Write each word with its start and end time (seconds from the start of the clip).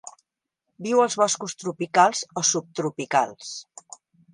Viu 0.87 1.01
als 1.03 1.19
boscos 1.23 1.55
tropicals 1.65 2.25
o 2.43 2.47
subtropicals. 2.55 3.57